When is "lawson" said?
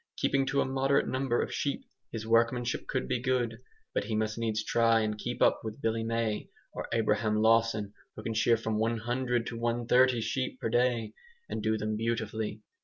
7.39-7.93